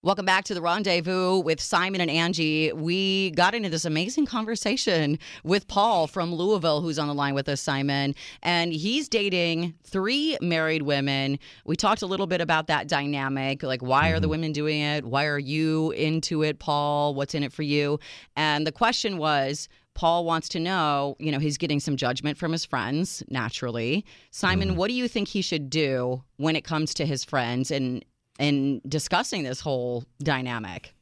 [0.05, 2.71] Welcome back to the rendezvous with Simon and Angie.
[2.75, 7.49] We got into this amazing conversation with Paul from Louisville, who's on the line with
[7.49, 8.15] us, Simon.
[8.43, 11.39] And he's dating three married women.
[11.65, 14.31] We talked a little bit about that dynamic like, why are the mm-hmm.
[14.33, 15.07] women doing it?
[15.07, 17.15] Why are you into it, Paul?
[17.15, 17.99] What's in it for you?
[18.37, 22.53] And the question was, Paul wants to know, you know, he's getting some judgment from
[22.53, 24.05] his friends, naturally.
[24.33, 24.77] Simon, mm-hmm.
[24.77, 28.05] what do you think he should do when it comes to his friends and
[28.39, 30.95] and discussing this whole dynamic?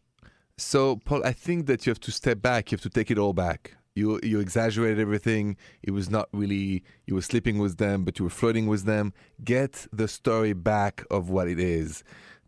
[0.59, 2.71] So, Paul, I think that you have to step back.
[2.71, 3.77] You have to take it all back.
[3.95, 5.57] You you exaggerated everything.
[5.83, 9.13] It was not really you were sleeping with them, but you were flirting with them.
[9.45, 12.03] Get the story back of what it is.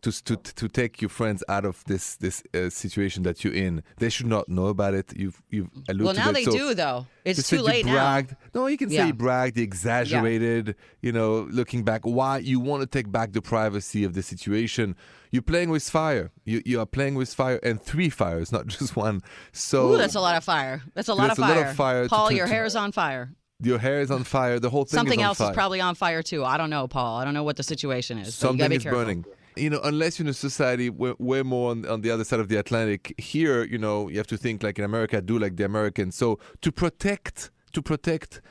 [0.05, 3.81] To, to, to take your friends out of this this uh, situation that you're in,
[3.97, 5.11] they should not know about it.
[5.17, 7.07] You've you've alluded to Well, now they So do, though.
[7.23, 7.93] It's too late now.
[7.93, 8.35] bragged.
[8.53, 9.07] No, you can say Yeah.
[9.07, 10.75] you bragged, exaggerated.
[11.01, 14.95] You know, looking back, why you want to take back the privacy of the situation?
[15.31, 16.31] You're playing with fire.
[16.45, 19.21] You you are playing with fire and three fires, not just one.
[19.53, 20.83] So Ooh, that's a lot of fire.
[20.93, 21.69] That's a lot That's of a lot fire.
[21.71, 23.31] of fire Paul, to- your to- hair is on fire.
[23.61, 24.59] your hair is on fire.
[24.59, 25.51] The whole thing Something is on else fire.
[25.51, 26.43] is probably on fire too.
[26.45, 27.17] I don't know, Paul.
[27.17, 28.35] I don't know what the situation is.
[28.35, 28.99] Something is careful.
[29.01, 29.25] burning.
[29.57, 32.39] You know, unless you're in a society where we're more on, on the other side
[32.39, 33.13] of the Atlantic.
[33.17, 36.15] Here, you know, you have to think like in America, do like the Americans.
[36.15, 38.41] So to protect, to protect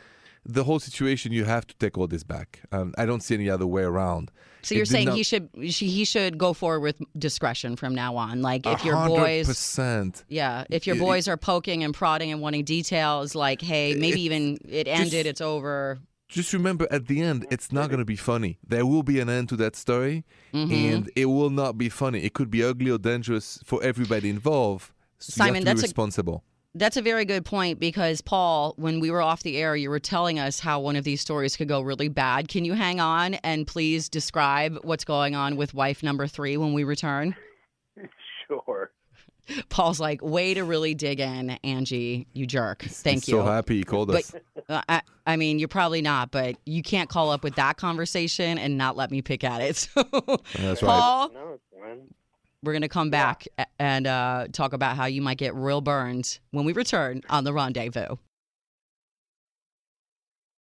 [0.46, 2.60] the whole situation, you have to take all this back.
[2.70, 4.30] Um, I don't see any other way around.
[4.62, 8.16] So It you're saying not- he should he should go forward with discretion from now
[8.16, 8.40] on.
[8.40, 9.46] Like if your A hundred boys.
[10.28, 14.58] Yeah, if your boys are poking and prodding and wanting details, like, hey, maybe even
[14.68, 15.98] it just- ended, it's over.
[16.28, 18.58] Just remember, at the end, it's not going to be funny.
[18.66, 20.72] There will be an end to that story, Mm-hmm.
[20.72, 22.20] and it will not be funny.
[22.24, 24.92] It could be ugly or dangerous for everybody involved.
[25.18, 26.44] So you Simon, have to that's be a- responsible.
[26.76, 30.00] That's a very good point because, Paul, when we were off the air, you were
[30.00, 32.48] telling us how one of these stories could go really bad.
[32.48, 36.72] Can you hang on and please describe what's going on with wife number three when
[36.72, 37.36] we return?
[38.48, 38.90] Sure.
[39.68, 42.82] Paul's like, way to really dig in, Angie, you jerk.
[42.82, 43.38] Thank He's you.
[43.38, 44.34] So happy he called us.
[44.68, 48.58] uh, I, I mean, you're probably not, but you can't call up with that conversation
[48.58, 49.88] and not let me pick at it.
[49.94, 50.02] So,
[50.58, 50.88] That's right.
[50.88, 51.58] Paul, No,
[52.62, 55.80] we're going to come back a- and uh, talk about how you might get real
[55.80, 58.16] burned when we return on the rendezvous.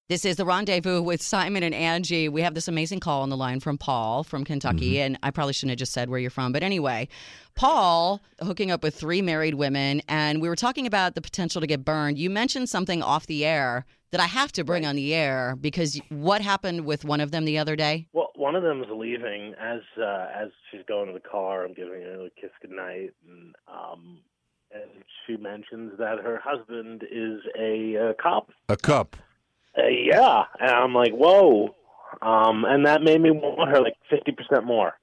[0.10, 2.28] This is the rendezvous with Simon and Angie.
[2.28, 5.54] We have this amazing call on the line from Paul from Kentucky, and I probably
[5.54, 7.08] shouldn't have just said where you're from, but anyway,
[7.56, 11.68] Paul hooking up with three married women, and we were talking about the potential to
[11.68, 12.18] get burned.
[12.18, 16.02] You mentioned something off the air that I have to bring on the air because
[16.10, 18.10] what happened with one of them the other day?
[18.12, 21.64] Well, one of them's leaving as uh, as she's going to the car.
[21.64, 24.20] I'm giving her a kiss goodnight, and um,
[24.70, 28.50] and she mentions that her husband is a uh, cop.
[28.68, 29.16] A cup.
[29.78, 31.76] Uh, yeah, and I'm like, whoa.
[32.22, 34.94] Um, and that made me want her like fifty percent more.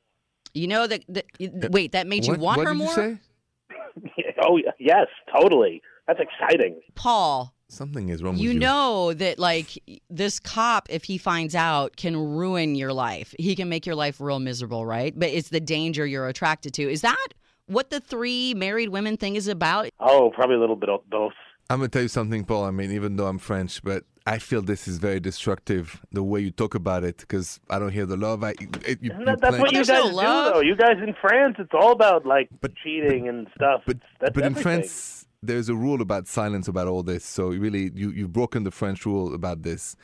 [0.55, 1.27] You know that, that
[1.71, 2.89] wait, that made you what want what her did more?
[2.89, 4.25] you say?
[4.43, 5.83] oh yes, totally.
[6.07, 6.81] That's exciting.
[6.95, 8.59] Paul, Something is wrong with you you.
[8.59, 9.79] know that like
[10.09, 14.21] this cop if he finds out can ruin your life he can make your life
[14.21, 17.29] real miserable right but it's the danger you're attracted to is that
[17.67, 21.33] what the three married women thing is about Oh, probably a little bit of both.
[21.69, 22.65] I'm gonna tell you something, Paul.
[22.65, 26.41] I mean, even though I'm French, but I feel this is very destructive the way
[26.41, 28.45] you talk about it because I don't hear the love.
[28.45, 30.47] I, it, you, Isn't you that, that's what you guys no love.
[30.49, 30.61] do, though.
[30.61, 33.83] You guys in France, it's all about like But- cheating and stuff.
[33.87, 34.55] But that's but in.
[34.55, 37.25] France, there's a rule about silence about all this.
[37.25, 39.97] So really, you you've broken the French rule about this.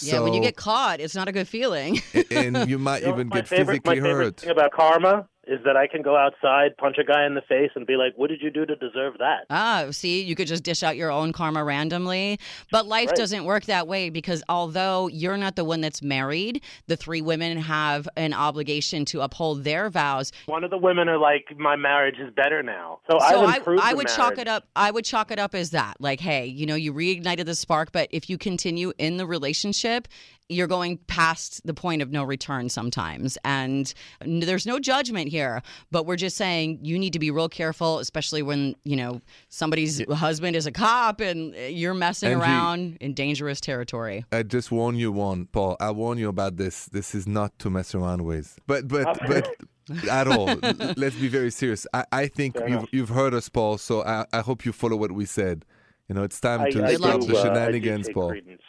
[0.00, 3.14] yeah when you get caught it's not a good feeling and you might You know,
[3.14, 4.40] even my get favorite, physically my favorite hurt.
[4.40, 7.70] thing about karma is that I can go outside, punch a guy in the face,
[7.74, 10.62] and be like, "What did you do to deserve that?" Ah, see, you could just
[10.62, 12.38] dish out your own karma randomly.
[12.70, 13.16] But life Right.
[13.16, 17.58] doesn't work that way because although you're not the one that's married, the three women
[17.58, 20.32] have an obligation to uphold their vows.
[20.46, 23.94] One of the women are like, "My marriage is better now." So, So I, I
[23.94, 24.68] would chalk it up.
[24.76, 25.96] I would chalk it up as that.
[26.00, 30.08] Like, hey, you know, you reignited the spark, but if you continue in the relationship,
[30.52, 33.38] you're going past the point of no return sometimes.
[33.44, 33.92] And
[34.24, 38.42] there's no judgment here, but we're just saying you need to be real careful, especially
[38.42, 43.14] when, you know, somebody's husband is a cop and uh, you're messing Angie- around in
[43.14, 44.24] dangerous territory.
[44.32, 45.76] I just warn you one, Paul.
[45.80, 46.86] I warn you about this.
[46.86, 48.58] This is not to mess around with.
[48.66, 49.54] But but but
[50.10, 50.46] at all.
[50.96, 51.86] Let's be very serious.
[51.92, 52.88] I, I think Fair you've enough.
[52.92, 53.78] you've heard us, Paul.
[53.78, 55.64] So I, I hope you follow what we said.
[56.08, 58.28] You know, it's time I, to I stop do, the uh, I shenanigans, take Paul.
[58.30, 58.62] credence.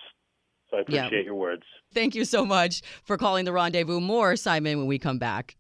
[0.73, 1.05] So I Yeah.
[1.05, 1.63] appreciate your words.
[1.93, 3.99] Thank you so much for calling the rendezvous.
[3.99, 5.55] More, Simon, when we come back.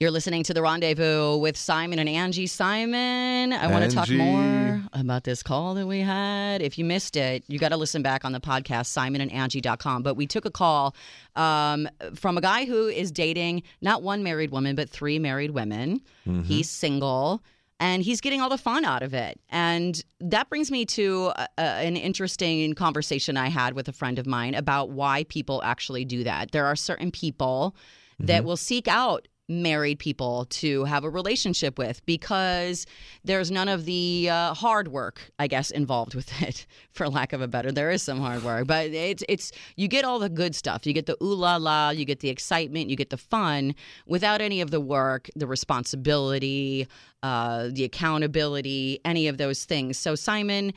[0.00, 2.46] You're listening to the rendezvous with Simon and Angie.
[2.46, 6.62] Simon, I want to talk more about this call that we had.
[6.62, 10.04] If you missed it, you got to listen back on the podcast, simonandangie.com.
[10.04, 10.94] But we took a call
[11.34, 16.00] um, from a guy who is dating not one married woman, but three married women.
[16.44, 17.42] He's single
[17.80, 19.40] and he's getting all the fun out of it.
[19.48, 24.18] And that brings me to a, a- an interesting conversation I had with a friend
[24.18, 26.52] of mine about why people actually do that.
[26.52, 27.76] There are certain people
[28.18, 28.46] that mm-hmm.
[28.46, 32.86] will seek out married people to have a relationship with because
[33.24, 37.40] there's none of the uh, hard work i guess involved with it for lack of
[37.40, 40.54] a better there is some hard work but it's it's you get all the good
[40.54, 40.86] stuff.
[40.86, 43.74] You get the ooh la la you get the excitement you get the fun
[44.06, 46.86] without any of the work the responsibility
[47.22, 49.98] uh, the accountability any of those things.
[49.98, 50.72] So simon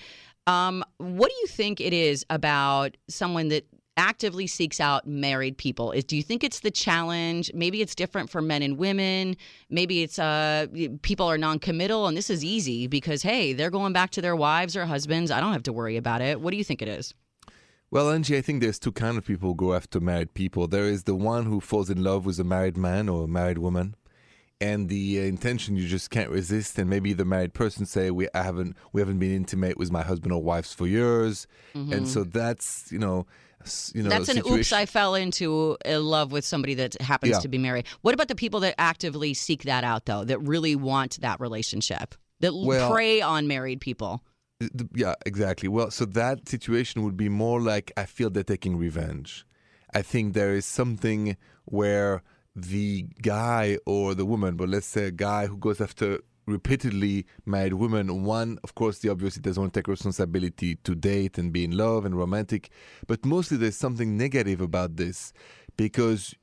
[0.47, 3.65] um, what do you think it is about someone that
[3.97, 5.91] actively seeks out married people.
[5.91, 7.51] Is do you think it's the challenge?
[7.53, 9.35] Maybe it's different for men and women.
[9.69, 10.67] Maybe it's uh
[11.01, 14.75] people are non-committal and this is easy because hey they're going back to their wives
[14.75, 15.31] or husbands.
[15.31, 16.41] I don't have to worry about it.
[16.41, 17.13] What do you think it is?
[17.91, 20.65] Well, Angie, I think there's two kind of people who go after married people.
[20.65, 23.57] There is the one who falls in love with a married man or a married
[23.57, 23.95] woman,
[24.61, 26.79] and the uh, intention you just can't resist.
[26.79, 30.03] And maybe the married person say, "We I haven't we haven't been intimate with my
[30.03, 33.25] husband or wives for years," and so that's you know,
[33.95, 37.39] you know, that's an oops i fell into a love with somebody that happens Yeah.
[37.39, 40.75] to be married what about the people that actively seek that out though that really
[40.75, 44.23] want that relationship that Well- prey on married people
[44.93, 45.67] Yeah, exactly.
[45.69, 49.43] Well, so that situation would be more like I feel they're taking revenge.
[49.93, 52.21] I think there is something where
[52.55, 56.19] the guy or the woman, but let's say a guy who goes after
[56.51, 61.37] repeatedly married women, one, of course, the obvious, doesn't want to take responsibility to date
[61.37, 62.69] and be in love and romantic,
[63.07, 65.33] but mostly there's something negative about this
[65.77, 66.35] because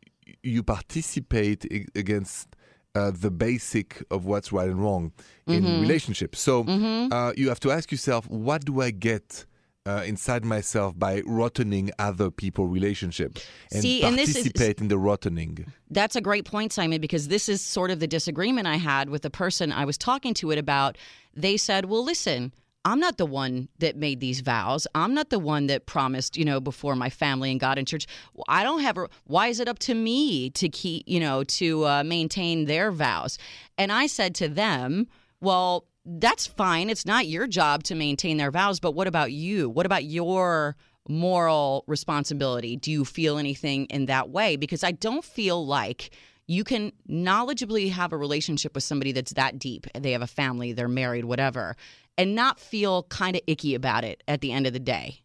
[0.43, 2.57] you participate against
[2.95, 5.13] uh, the basic of what's right and wrong
[5.47, 6.41] in relationships.
[6.41, 6.65] So
[7.13, 9.45] uh, you have to ask yourself, what do I get?
[9.89, 13.39] Uh, inside myself by rottening other people relationship
[13.73, 15.67] and See, and this is- participate in the rottening.
[15.89, 19.23] That's a great point, Simon, because this is sort of the disagreement I had with
[19.23, 20.99] the person I was talking to it about.
[21.35, 22.53] They said, well, listen,
[22.85, 24.87] I'm not the one that made these vows.
[24.95, 28.07] I'm not the one that promised, you know, before my family and God in church.
[28.47, 29.09] I don't have a.
[29.25, 33.39] Why is it up to me to keep, you know, to uh, maintain their vows?
[33.79, 35.07] And I said to them,
[35.41, 36.89] well, that's fine.
[36.89, 39.69] It's not your job to maintain their vows, but what about you?
[39.69, 40.77] What about your
[41.09, 42.77] moral responsibility?
[42.77, 44.57] Do you feel anything in that way?
[44.57, 46.11] Because I don't feel like
[46.47, 49.87] you can knowledgeably have a relationship with somebody that's that deep.
[49.95, 51.77] They have a family, they're married, whatever,
[52.17, 55.21] and not feel kind of icky about it at the end of the day.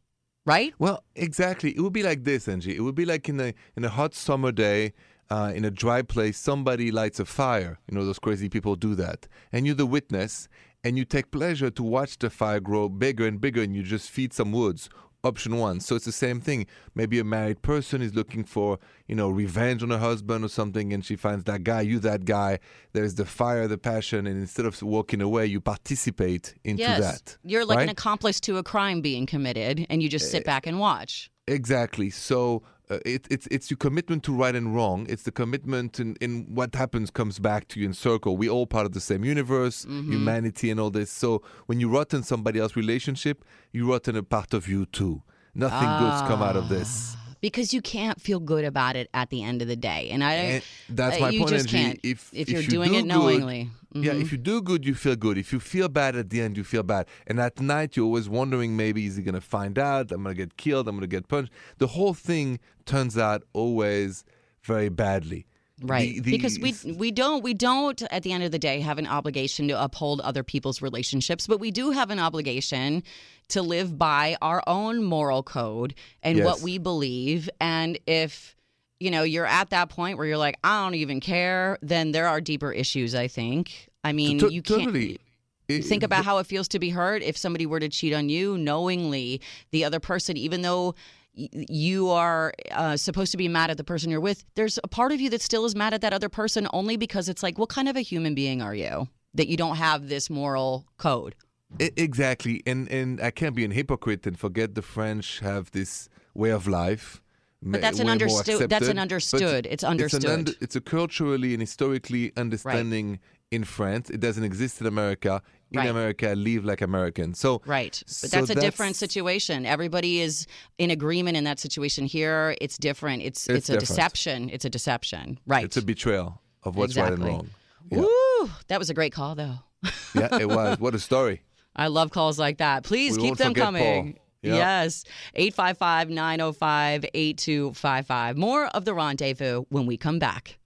[0.46, 0.74] Right?
[0.78, 1.72] Well, exactly.
[1.74, 2.76] It would be like this, Angie.
[2.76, 4.92] It would be like in a in a hot summer day,
[5.30, 7.80] uh, in a dry place, somebody lights a fire.
[7.90, 10.50] You know, those crazy people do that, and you're the witness,
[10.84, 14.10] and you take pleasure to watch the fire grow bigger and bigger, and you just
[14.10, 14.90] feed some woods.
[15.26, 15.80] Option one.
[15.80, 16.68] So it's the same thing.
[16.96, 20.92] Maybe a married person is looking for, you know, revenge on her husband or something,
[20.92, 22.60] and she finds that guy, you that guy.
[22.92, 27.00] There's the fire, the passion, and instead of walking away, you participate into yes.
[27.00, 27.38] that.
[27.46, 30.68] You're like an accomplice to a crime being committed, and you just sit eh, back
[30.68, 31.32] and watch.
[31.48, 32.10] Exactly.
[32.10, 35.06] So uh, it, it's it's your commitment to right and wrong.
[35.10, 38.36] It's the commitment in, in what happens comes back to you in circle.
[38.36, 41.10] We all part of the same universe, humanity, and all this.
[41.10, 44.86] So when you rot in somebody else's relationship, you rot in a part of you
[44.86, 45.22] too.
[45.56, 47.16] Nothing good's come out of this.
[47.44, 50.02] Because you can't feel good about it at the end of the day.
[50.14, 52.68] And I And that's uh, my you point, just can't If if if you're you
[52.78, 53.70] doing do it good- knowingly.
[53.96, 55.38] Yeah, if you do good, you feel good.
[55.38, 57.06] If you feel bad at the end, you feel bad.
[57.28, 60.12] And at night, you're always wondering maybe is he going to find out?
[60.12, 60.88] I'm going to get killed.
[60.88, 61.52] I'm going to get punched.
[61.78, 64.24] The whole thing turns out always
[64.64, 65.46] very badly.
[65.82, 66.14] Right.
[66.16, 68.98] The- the- because we we don't we don't at the end of the day have
[69.00, 73.04] an obligation to uphold other people's relationships, but we do have an obligation
[73.50, 77.50] to live by our own moral code and what we believe.
[77.60, 78.56] And if
[79.00, 82.28] you know you're at that point where you're like, I don't even care, then there
[82.28, 83.16] are deeper issues.
[83.16, 83.90] I think.
[84.04, 84.82] I mean, To- you can't.
[84.84, 85.20] totally.
[85.68, 88.14] It- Think uh, about how it feels to be hurt if somebody were to cheat
[88.14, 89.42] on you knowingly.
[89.72, 90.94] The other person, even though
[91.36, 95.12] you are uh, supposed to be mad at the person you're with, there's a part
[95.12, 97.70] of you that still is mad at that other person only because it's like, what
[97.70, 101.36] kind of a human being are you that you don't have this moral code?
[101.80, 106.52] Exactly, and and I can't be an hypocrite and forget the French have this way
[106.52, 107.20] of life.
[107.64, 109.66] But that's an understood- that's an understood.
[109.66, 110.56] It's understood.
[110.62, 113.20] It's, a culturally and historically understanding
[113.52, 114.10] in France.
[114.10, 115.42] It doesn't exist in America.
[115.74, 115.90] In Right.
[115.90, 117.40] America, live like Americans.
[117.40, 118.02] So Right.
[118.06, 119.66] But so that's a different situation.
[119.66, 120.46] Everybody is
[120.78, 122.06] in agreement in that situation.
[122.06, 123.24] Here, it's different.
[123.24, 123.88] It's it's, It's a different.
[123.88, 124.50] deception.
[124.52, 125.40] It's a deception.
[125.48, 125.64] Right.
[125.66, 127.50] It's a betrayal of what's right and wrong.
[127.90, 128.00] Yeah.
[128.02, 128.50] Woo!
[128.68, 129.56] That was a great call, though.
[130.16, 130.80] yeah, it was.
[130.80, 131.42] What a story.
[131.76, 132.84] I love calls like that.
[132.84, 134.14] Please We keep them coming.
[134.14, 134.20] Paul.
[134.44, 134.56] Yeah.
[134.84, 135.06] Yes.
[135.36, 138.38] 855 905 8255.
[138.38, 140.60] More of the rendezvous when we come back.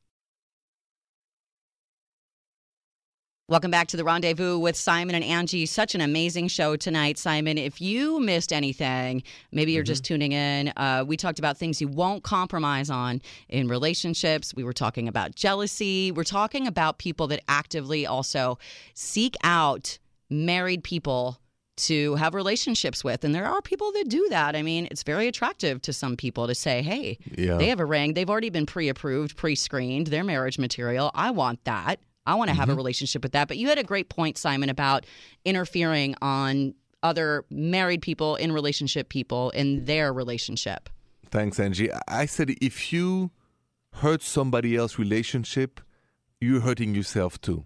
[3.50, 5.66] Welcome back to the rendezvous with Simon and Angie.
[5.66, 7.58] Such an amazing show tonight, Simon.
[7.58, 9.24] If you missed anything,
[9.54, 10.74] maybe you're just tuning in.
[10.76, 14.54] Uh, we talked about things you won't compromise on in relationships.
[14.54, 16.12] We were talking about jealousy.
[16.12, 18.60] We're talking about people that actively also
[18.96, 19.98] seek out
[20.30, 21.40] married people
[21.78, 23.24] to have relationships with.
[23.24, 24.58] And there are people that do that.
[24.58, 27.56] I mean, it's very attractive to some people to say, hey, Yeah.
[27.56, 28.14] they have a ring.
[28.14, 30.08] They've already been pre approved, pre screened.
[30.08, 31.12] Their marriage material.
[31.16, 32.02] I want that.
[32.28, 32.78] I want to have a mm-hmm.
[32.78, 33.48] relationship with that.
[33.48, 35.06] But you had a great point, Simon, about
[35.46, 40.90] interfering on other married people in relationship people in their relationship.
[41.32, 41.92] Thanks, Angie.
[41.92, 43.32] I- I said if you
[43.94, 45.80] hurt somebody else's relationship,
[46.42, 47.66] you're hurting yourself too.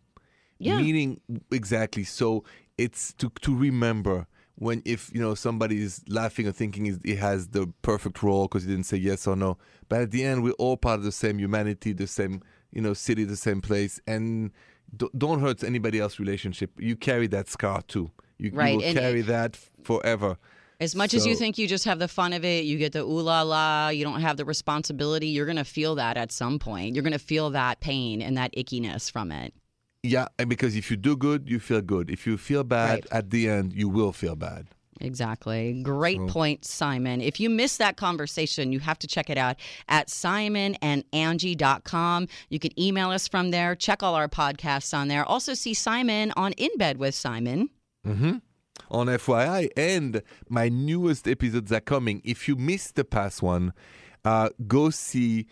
[0.60, 0.78] Yeah.
[0.78, 2.04] Meaning exactly.
[2.04, 2.44] So
[2.78, 7.48] it's to to remember when if you know somebody is laughing or thinking he has
[7.48, 9.58] the perfect role because he didn't say yes or no.
[9.90, 12.94] But at the end, we're all part of the same humanity, the same you know
[12.94, 14.52] city, the same place, and
[14.96, 16.72] do- don't hurt anybody else's relationship.
[16.80, 18.12] You carry that scar too.
[18.38, 20.38] You, you will and- carry that forever.
[20.80, 23.02] As much as you think you just have the fun of it, you get the
[23.04, 26.58] ooh la la, you don't have the responsibility, you're going to feel that at some
[26.58, 26.96] point.
[26.96, 29.54] You're going to feel that pain and that ickiness from it.
[30.02, 32.10] Yeah, and because if you do good, you feel good.
[32.10, 33.06] If you feel bad Right.
[33.12, 34.70] at the end, you will feel bad.
[35.02, 35.82] Exactly.
[35.84, 37.22] Great point, Simon.
[37.22, 39.58] If you missed that conversation, you have to check it out
[39.90, 42.28] at simonandangie.com.
[42.50, 45.26] You can email us from there, check all our podcasts on there.
[45.26, 47.70] Also, see Simon on In Bed with Simon.
[48.90, 52.22] On FYI, and my newest episodes are coming.
[52.24, 53.74] If you missed the past one,
[54.26, 55.48] uh, go see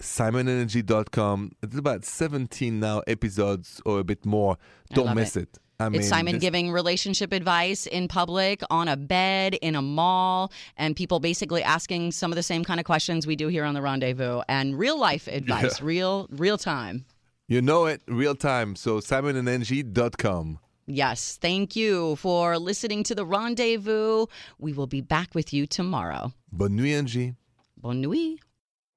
[0.00, 1.52] simonandangie.com.
[1.62, 4.56] It's about 17 now episodes or a bit more.
[4.92, 5.58] Don't miss it.
[5.80, 9.82] I mean, it's Simon this- giving relationship advice in public, on a bed, in a
[9.82, 13.64] mall, and people basically asking some of the same kind of questions we do here
[13.64, 17.04] on the rendezvous and real life advice, real real time.
[17.48, 18.76] You know it, real time.
[18.76, 20.58] So simonandangie.com.
[20.86, 24.26] Yes, thank you for listening to the rendezvous.
[24.58, 26.32] We will be back with you tomorrow.
[26.52, 27.34] Bonne nuit, Angie.
[27.76, 28.40] Bonne nuit.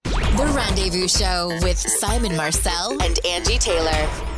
[0.04, 4.33] The Rendezvous Show with Simon Marcel and Angie Taylor.